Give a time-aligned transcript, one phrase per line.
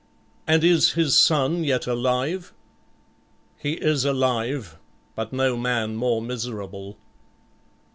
[0.47, 2.53] "And is his son yet alive?"
[3.55, 4.79] "He is alive,
[5.13, 6.97] but no man more miserable."